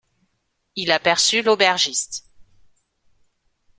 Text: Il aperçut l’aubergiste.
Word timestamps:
Il 0.75 0.89
aperçut 0.91 1.43
l’aubergiste. 1.43 2.25